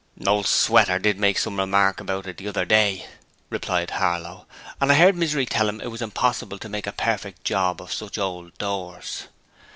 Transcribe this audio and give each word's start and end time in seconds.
'Old 0.25 0.47
Sweater 0.47 0.97
did 0.97 1.19
make 1.19 1.37
some 1.37 1.59
remark 1.59 1.99
about 1.99 2.25
it 2.25 2.37
the 2.37 2.47
other 2.47 2.65
day,' 2.65 3.05
replied 3.51 3.91
Harlow, 3.91 4.47
'and 4.81 4.91
I 4.91 4.95
heard 4.95 5.15
Misery 5.15 5.45
tell 5.45 5.69
'im 5.69 5.79
it 5.79 5.91
was 5.91 6.01
impossible 6.01 6.57
to 6.57 6.67
make 6.67 6.87
a 6.87 6.91
perfect 6.91 7.43
job 7.43 7.79
of 7.79 7.93
such 7.93 8.17
old 8.17 8.57
doors.' 8.57 9.27